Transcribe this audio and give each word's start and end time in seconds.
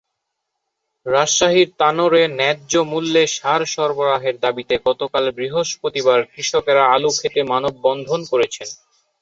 রাজশাহীর 1.05 1.69
তানোরে 1.79 2.21
ন্যায্যমূল্যে 2.31 3.23
সার 3.35 3.61
সরবরাহের 3.73 4.35
দাবিতে 4.39 4.75
গতকাল 4.85 5.25
বৃহস্পতিবার 5.37 6.19
কৃষকেরা 6.31 6.83
আলুখেতে 6.95 7.39
মানববন্ধন 7.51 8.21
করেছেন। 8.31 8.69